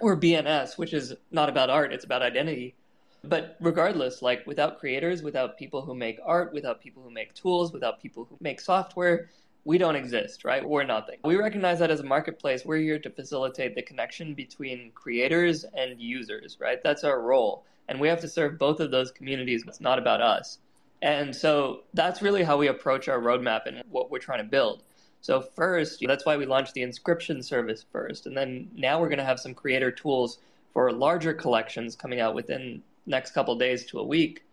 [0.00, 2.74] Or BNS, which is not about art, it's about identity.
[3.22, 7.72] But regardless, like without creators, without people who make art, without people who make tools,
[7.72, 9.30] without people who make software,
[9.64, 10.68] we don't exist, right?
[10.68, 11.18] We're nothing.
[11.24, 16.00] We recognize that as a marketplace, we're here to facilitate the connection between creators and
[16.00, 16.82] users, right?
[16.82, 17.64] That's our role.
[17.86, 19.62] And we have to serve both of those communities.
[19.68, 20.58] It's not about us.
[21.02, 24.82] And so that's really how we approach our roadmap and what we're trying to build.
[25.24, 29.20] So first, that's why we launched the inscription service first, and then now we're going
[29.20, 30.36] to have some creator tools
[30.74, 34.44] for larger collections coming out within next couple days to a week.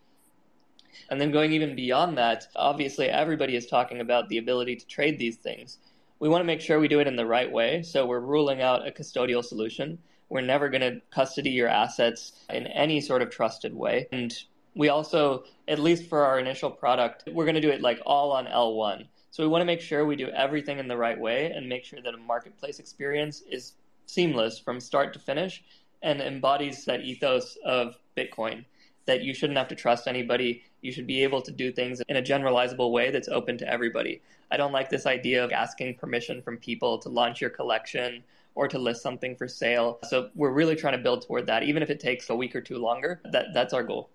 [1.10, 5.18] And then going even beyond that, obviously everybody is talking about the ability to trade
[5.18, 5.76] these things.
[6.20, 8.62] We want to make sure we do it in the right way, so we're ruling
[8.62, 9.98] out a custodial solution.
[10.30, 14.08] We're never going to custody your assets in any sort of trusted way.
[14.10, 14.34] And
[14.74, 18.32] we also, at least for our initial product, we're going to do it like all
[18.32, 19.04] on L1.
[19.32, 21.86] So we want to make sure we do everything in the right way and make
[21.86, 23.72] sure that a marketplace experience is
[24.04, 25.64] seamless from start to finish
[26.02, 28.66] and embodies that ethos of Bitcoin
[29.06, 32.16] that you shouldn't have to trust anybody You should be able to do things in
[32.16, 34.20] a generalizable way that's open to everybody.
[34.50, 38.68] I don't like this idea of asking permission from people to launch your collection or
[38.68, 39.98] to list something for sale.
[40.10, 42.60] So we're really trying to build toward that, even if it takes a week or
[42.60, 43.20] two longer.
[43.30, 44.10] That that's our goal.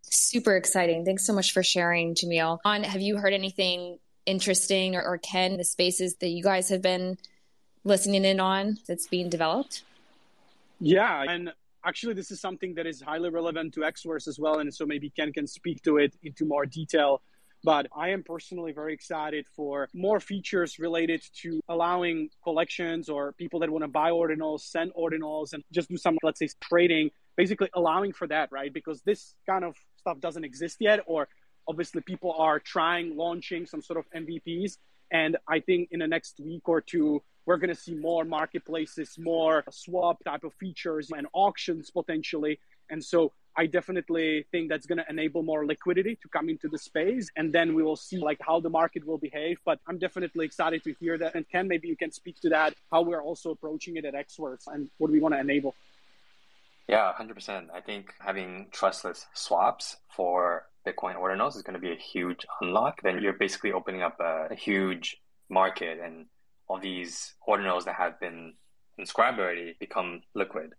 [0.00, 1.04] Super exciting.
[1.04, 2.58] Thanks so much for sharing, Jamil.
[2.64, 6.82] On have you heard anything interesting or, or Ken, the spaces that you guys have
[6.82, 7.18] been
[7.84, 9.82] listening in on that's being developed?
[10.80, 11.52] Yeah, and
[11.84, 15.10] actually this is something that is highly relevant to Xverse as well, and so maybe
[15.10, 17.22] Ken can speak to it into more detail.
[17.62, 23.60] But I am personally very excited for more features related to allowing collections or people
[23.60, 27.68] that want to buy ordinals, send ordinals, and just do some, let's say, trading, basically
[27.74, 28.72] allowing for that, right?
[28.72, 31.28] Because this kind of stuff doesn't exist yet, or
[31.70, 34.76] obviously people are trying, launching some sort of MVPs.
[35.12, 39.16] And I think in the next week or two, we're going to see more marketplaces,
[39.18, 42.58] more swap type of features and auctions potentially.
[42.90, 46.78] And so I definitely think that's going to enable more liquidity to come into the
[46.78, 47.30] space.
[47.36, 49.58] And then we will see like how the market will behave.
[49.64, 51.34] But I'm definitely excited to hear that.
[51.36, 54.66] And Ken, maybe you can speak to that, how we're also approaching it at Xverse
[54.66, 55.74] and what we want to enable.
[56.88, 57.70] Yeah, 100%.
[57.72, 63.02] I think having trustless swaps for Bitcoin ordinals is going to be a huge unlock.
[63.02, 65.16] Then you're basically opening up a, a huge
[65.48, 66.26] market and
[66.68, 68.54] all these ordinals that have been
[68.98, 70.72] inscribed already become liquid.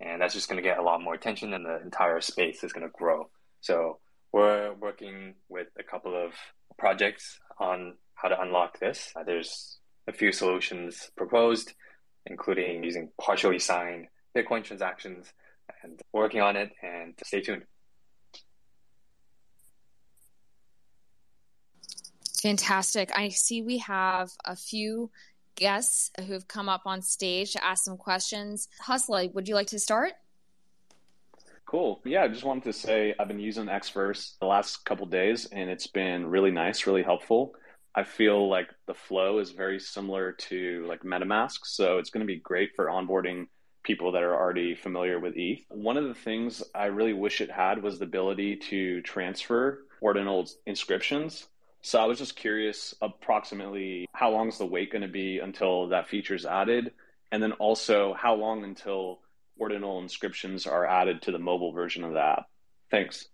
[0.00, 2.72] And that's just going to get a lot more attention and the entire space is
[2.72, 3.30] going to grow.
[3.60, 3.98] So
[4.32, 6.32] we're working with a couple of
[6.78, 9.12] projects on how to unlock this.
[9.16, 11.72] Uh, there's a few solutions proposed,
[12.26, 15.32] including using partially signed Bitcoin transactions
[15.82, 17.62] and working on it and stay tuned.
[22.42, 23.10] Fantastic.
[23.16, 25.10] I see we have a few
[25.56, 28.68] guests who have come up on stage to ask some questions.
[28.80, 30.12] Hustler, would you like to start?
[31.66, 32.00] Cool.
[32.04, 35.68] Yeah, I just wanted to say I've been using Xverse the last couple days and
[35.68, 37.54] it's been really nice, really helpful.
[37.94, 42.26] I feel like the flow is very similar to like MetaMask, so it's going to
[42.26, 43.48] be great for onboarding
[43.82, 45.64] people that are already familiar with ETH.
[45.68, 50.48] One of the things I really wish it had was the ability to transfer ordinal
[50.66, 51.48] inscriptions
[51.82, 55.88] so I was just curious approximately how long is the wait going to be until
[55.88, 56.92] that feature is added?
[57.30, 59.20] And then also how long until
[59.56, 62.46] ordinal inscriptions are added to the mobile version of the app?
[62.90, 63.26] Thanks.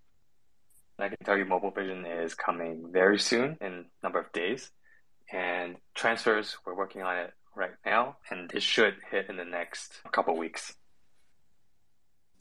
[0.98, 4.70] I can tell you mobile version is coming very soon in a number of days.
[5.32, 10.00] And transfers, we're working on it right now, and it should hit in the next
[10.12, 10.74] couple weeks.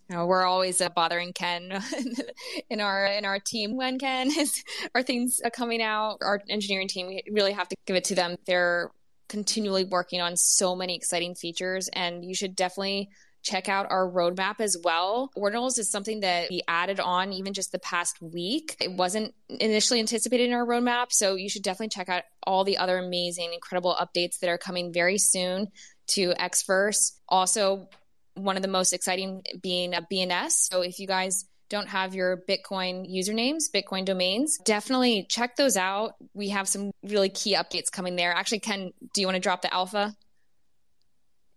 [0.10, 1.82] Know, we're always uh, bothering Ken
[2.70, 4.64] in our in our team when Ken is
[4.96, 6.18] our things are coming out.
[6.22, 8.36] Our engineering team we really have to give it to them.
[8.46, 8.92] They're
[9.30, 13.10] continually working on so many exciting features, and you should definitely
[13.44, 15.30] check out our roadmap as well.
[15.38, 18.78] Ordinals is something that we added on even just the past week.
[18.80, 22.78] It wasn't initially anticipated in our roadmap, so you should definitely check out all the
[22.78, 25.68] other amazing, incredible updates that are coming very soon
[26.08, 27.14] to Xverse.
[27.28, 27.90] Also,
[28.36, 30.52] one of the most exciting being a BNS.
[30.72, 36.14] So if you guys don't have your Bitcoin usernames, Bitcoin domains, definitely check those out.
[36.34, 38.32] We have some really key updates coming there.
[38.32, 40.16] Actually, Ken, do you want to drop the alpha?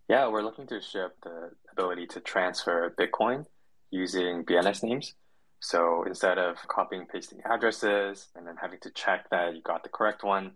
[0.08, 3.44] Yeah, we're looking to ship the ability to transfer Bitcoin
[3.90, 5.14] using BNS names.
[5.60, 9.82] So instead of copying and pasting addresses and then having to check that you got
[9.82, 10.52] the correct one,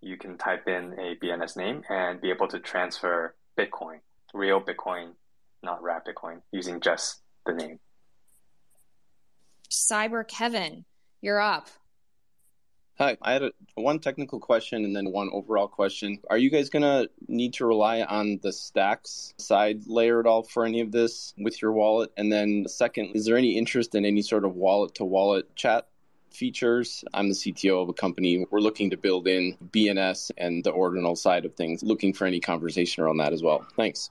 [0.00, 4.00] you can type in a BNS name and be able to transfer Bitcoin,
[4.34, 5.12] real Bitcoin
[5.62, 7.78] not wrap Bitcoin, using just the name.
[9.70, 10.84] Cyber Kevin,
[11.20, 11.68] you're up.
[12.98, 16.18] Hi, I had a, one technical question and then one overall question.
[16.28, 20.42] Are you guys going to need to rely on the stacks side layer at all
[20.42, 22.12] for any of this with your wallet?
[22.16, 25.88] And then, second, is there any interest in any sort of wallet to wallet chat
[26.30, 27.02] features?
[27.14, 28.46] I'm the CTO of a company.
[28.50, 32.40] We're looking to build in BNS and the ordinal side of things, looking for any
[32.40, 33.66] conversation around that as well.
[33.74, 34.10] Thanks.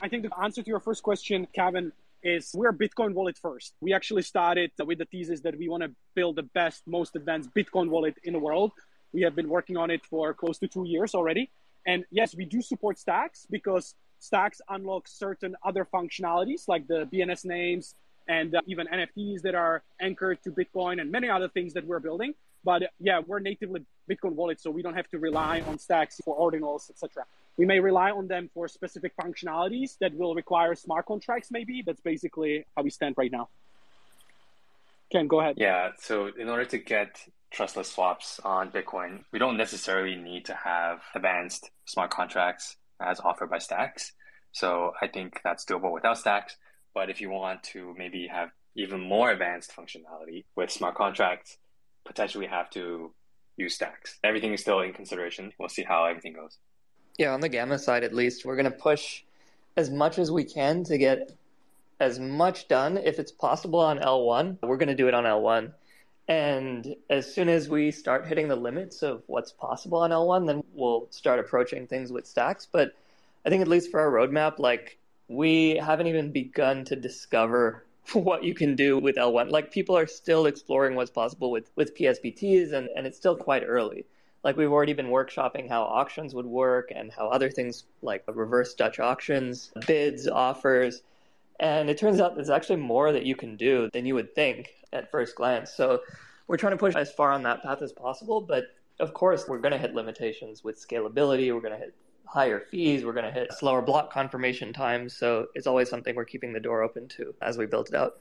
[0.00, 3.74] I think the answer to your first question, Kevin, is we're Bitcoin wallet first.
[3.80, 7.52] We actually started with the thesis that we want to build the best, most advanced
[7.52, 8.72] Bitcoin wallet in the world.
[9.12, 11.50] We have been working on it for close to two years already.
[11.86, 17.44] And yes, we do support stacks because stacks unlock certain other functionalities like the BNS
[17.44, 17.94] names
[18.28, 22.00] and uh, even NFTs that are anchored to Bitcoin and many other things that we're
[22.00, 22.34] building.
[22.62, 26.36] But yeah, we're natively Bitcoin wallet, so we don't have to rely on stacks for
[26.36, 27.24] ordinals, etc.
[27.58, 31.82] We may rely on them for specific functionalities that will require smart contracts, maybe.
[31.84, 33.48] That's basically how we stand right now.
[35.10, 35.56] Ken, go ahead.
[35.58, 35.90] Yeah.
[35.98, 41.00] So, in order to get trustless swaps on Bitcoin, we don't necessarily need to have
[41.14, 44.12] advanced smart contracts as offered by Stacks.
[44.52, 46.56] So, I think that's doable without Stacks.
[46.94, 51.58] But if you want to maybe have even more advanced functionality with smart contracts,
[52.06, 53.12] potentially have to
[53.56, 54.18] use stacks.
[54.22, 55.52] Everything is still in consideration.
[55.58, 56.58] We'll see how everything goes.
[57.18, 59.24] Yeah, on the Gamma side at least, we're going to push
[59.76, 61.32] as much as we can to get
[61.98, 62.96] as much done.
[62.96, 65.72] If it's possible on L1, we're going to do it on L1.
[66.28, 70.62] And as soon as we start hitting the limits of what's possible on L1, then
[70.74, 72.68] we'll start approaching things with stacks.
[72.70, 72.92] But
[73.44, 74.96] I think at least for our roadmap, like
[75.26, 79.50] we haven't even begun to discover what you can do with L1.
[79.50, 83.64] Like people are still exploring what's possible with, with PSBTs and, and it's still quite
[83.66, 84.04] early.
[84.48, 88.72] Like we've already been workshopping how auctions would work and how other things like reverse
[88.72, 91.02] Dutch auctions, bids, offers.
[91.60, 94.70] And it turns out there's actually more that you can do than you would think
[94.90, 95.74] at first glance.
[95.74, 96.00] So
[96.46, 98.40] we're trying to push as far on that path as possible.
[98.40, 98.64] But
[99.00, 101.52] of course, we're going to hit limitations with scalability.
[101.52, 101.94] We're going to hit
[102.24, 103.04] higher fees.
[103.04, 105.14] We're going to hit slower block confirmation times.
[105.14, 108.14] So it's always something we're keeping the door open to as we build it out.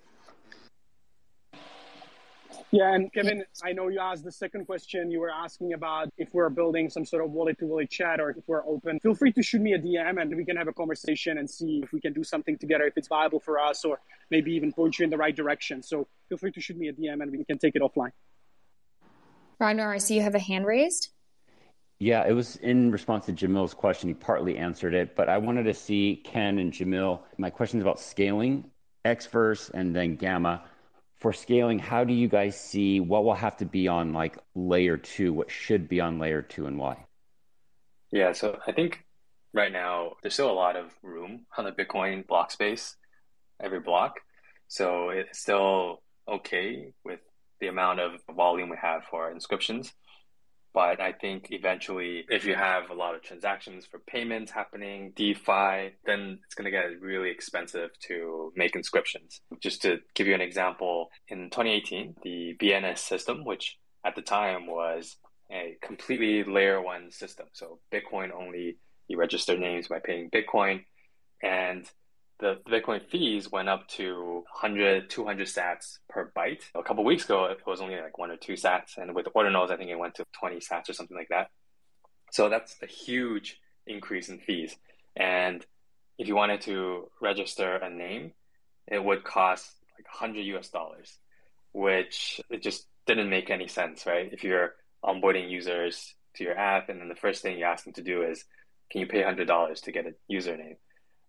[2.71, 5.09] Yeah, and Kevin, I know you asked the second question.
[5.09, 8.31] You were asking about if we're building some sort of wallet to wallet chat or
[8.31, 8.99] if we're open.
[8.99, 11.79] Feel free to shoot me a DM and we can have a conversation and see
[11.81, 14.01] if we can do something together, if it's viable for us, or
[14.31, 15.81] maybe even point you in the right direction.
[15.81, 18.11] So feel free to shoot me a DM and we can take it offline.
[19.59, 21.09] Ragnar, I see you have a hand raised.
[21.99, 24.09] Yeah, it was in response to Jamil's question.
[24.09, 27.21] He partly answered it, but I wanted to see Ken and Jamil.
[27.37, 28.69] My question is about scaling
[29.05, 30.63] Xverse and then Gamma.
[31.19, 34.97] For scaling, how do you guys see what will have to be on like layer
[34.97, 37.05] two, what should be on layer two, and why?
[38.11, 39.03] Yeah, so I think
[39.53, 42.95] right now there's still a lot of room on the Bitcoin block space,
[43.59, 44.19] every block.
[44.67, 47.19] So it's still okay with
[47.59, 49.93] the amount of volume we have for inscriptions.
[50.73, 55.95] But I think eventually, if you have a lot of transactions for payments happening, DeFi,
[56.05, 59.41] then it's going to get really expensive to make inscriptions.
[59.59, 64.67] Just to give you an example, in 2018, the BNS system, which at the time
[64.67, 65.17] was
[65.51, 67.47] a completely layer one system.
[67.53, 70.83] So Bitcoin only, you register names by paying Bitcoin.
[71.41, 71.89] And
[72.39, 76.61] the Bitcoin fees went up to 100, 200 sats per byte.
[76.75, 78.97] A couple weeks ago, it was only like one or two sats.
[78.97, 81.49] And with Ordinals, I think it went to 20 sats or something like that.
[82.31, 84.75] So that's a huge increase in fees.
[85.15, 85.65] And
[86.17, 88.33] if you wanted to register a name,
[88.87, 91.17] it would cost like 100 US dollars,
[91.73, 94.31] which it just didn't make any sense, right?
[94.31, 97.93] If you're onboarding users to your app and then the first thing you ask them
[97.93, 98.45] to do is,
[98.91, 100.77] can you pay $100 to get a username?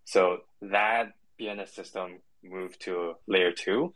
[0.09, 3.93] So that BNS system moved to layer two.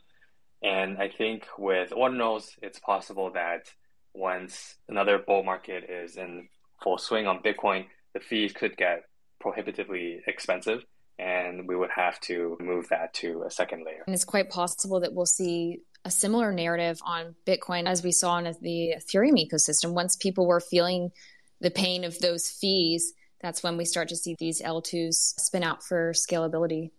[0.61, 3.71] And I think with ordinals, it's possible that
[4.13, 6.49] once another bull market is in
[6.83, 9.05] full swing on Bitcoin, the fees could get
[9.41, 10.85] prohibitively expensive
[11.17, 14.03] and we would have to move that to a second layer.
[14.05, 18.37] And it's quite possible that we'll see a similar narrative on Bitcoin as we saw
[18.37, 19.93] in the Ethereum ecosystem.
[19.93, 21.11] Once people were feeling
[21.59, 25.83] the pain of those fees, that's when we start to see these L2s spin out
[25.83, 26.91] for scalability.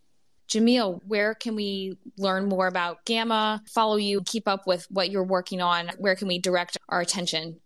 [0.46, 5.24] Jamil, where can we learn more about Gamma, follow you, keep up with what you're
[5.24, 5.90] working on?
[5.96, 7.60] Where can we direct our attention?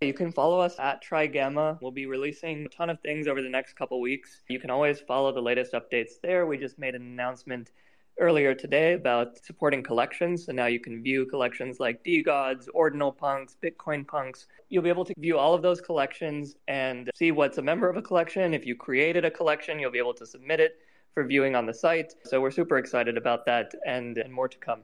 [0.00, 1.82] You can follow us at TryGamma.
[1.82, 4.42] We'll be releasing a ton of things over the next couple weeks.
[4.48, 6.46] You can always follow the latest updates there.
[6.46, 7.72] We just made an announcement
[8.20, 10.44] earlier today about supporting collections.
[10.46, 14.46] So now you can view collections like DeGods, Ordinal Punks, Bitcoin Punks.
[14.68, 17.96] You'll be able to view all of those collections and see what's a member of
[17.96, 18.54] a collection.
[18.54, 20.78] If you created a collection, you'll be able to submit it
[21.14, 22.14] for viewing on the site.
[22.24, 24.82] So we're super excited about that and, and more to come.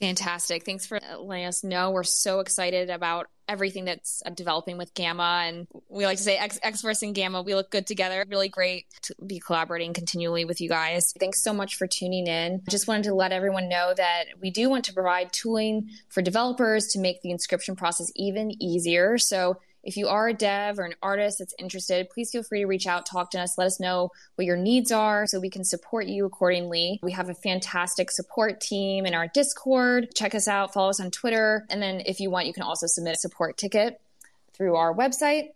[0.00, 0.64] Fantastic.
[0.64, 1.90] Thanks for letting us know.
[1.90, 5.44] We're so excited about everything that's developing with Gamma.
[5.46, 8.24] And we like to say X, Xverse and Gamma, we look good together.
[8.28, 11.12] Really great to be collaborating continually with you guys.
[11.18, 12.62] Thanks so much for tuning in.
[12.68, 16.88] Just wanted to let everyone know that we do want to provide tooling for developers
[16.88, 19.18] to make the inscription process even easier.
[19.18, 22.66] So if you are a dev or an artist that's interested, please feel free to
[22.66, 25.62] reach out, talk to us, let us know what your needs are so we can
[25.62, 26.98] support you accordingly.
[27.02, 30.14] We have a fantastic support team in our Discord.
[30.14, 31.66] Check us out, follow us on Twitter.
[31.68, 34.00] And then if you want, you can also submit a support ticket
[34.54, 35.50] through our website,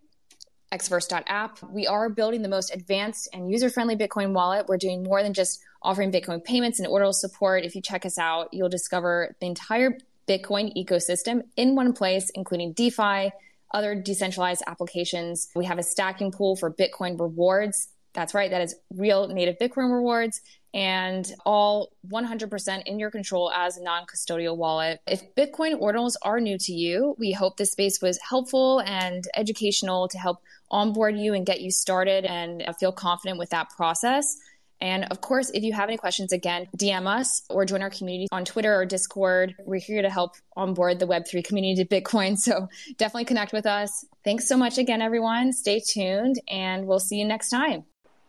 [0.73, 1.63] xverse.app.
[1.63, 4.67] We are building the most advanced and user friendly Bitcoin wallet.
[4.69, 7.65] We're doing more than just offering Bitcoin payments and order support.
[7.65, 9.99] If you check us out, you'll discover the entire
[10.29, 13.33] Bitcoin ecosystem in one place, including DeFi
[13.73, 15.49] other decentralized applications.
[15.55, 17.89] We have a stacking pool for Bitcoin rewards.
[18.15, 20.41] That's right, that is real native Bitcoin rewards
[20.75, 25.01] and all 100% in your control as a non custodial wallet.
[25.07, 30.09] If Bitcoin ordinals are new to you, we hope this space was helpful and educational
[30.09, 30.39] to help
[30.71, 34.37] onboard you and get you started and feel confident with that process.
[34.81, 38.29] And of course, if you have any questions, again, DM us or join our community
[38.33, 39.55] on Twitter or Discord.
[39.65, 42.39] We're here to help onboard the Web3 community to Bitcoin.
[42.39, 44.05] So definitely connect with us.
[44.25, 45.53] Thanks so much again, everyone.
[45.53, 47.85] Stay tuned and we'll see you next time.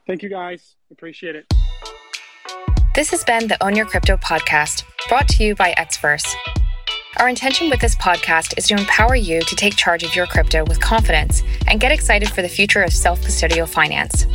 [0.07, 0.75] Thank you, guys.
[0.91, 1.45] Appreciate it.
[2.95, 6.33] This has been the Own Your Crypto podcast, brought to you by Xverse.
[7.17, 10.63] Our intention with this podcast is to empower you to take charge of your crypto
[10.65, 14.25] with confidence and get excited for the future of self custodial finance.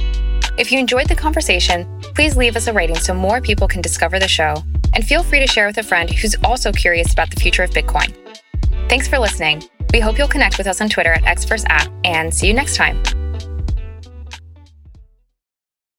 [0.56, 1.84] If you enjoyed the conversation,
[2.14, 4.62] please leave us a rating so more people can discover the show,
[4.94, 7.70] and feel free to share with a friend who's also curious about the future of
[7.70, 8.14] Bitcoin.
[8.88, 9.64] Thanks for listening.
[9.92, 13.02] We hope you'll connect with us on Twitter at XverseApp, and see you next time.